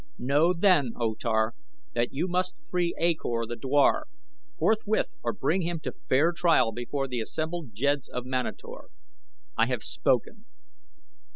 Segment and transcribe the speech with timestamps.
[0.17, 1.53] Know, then, O Tar,
[1.93, 4.07] that you must free A Kor, the dwar,
[4.57, 8.89] forthwith or bring him to fair trial before the assembled jeds of Manator.
[9.55, 10.45] I have spoken."